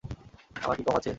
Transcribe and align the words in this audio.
আমার 0.55 0.75
কী 0.77 0.83
কম 0.83 0.95
আছে? 0.97 1.09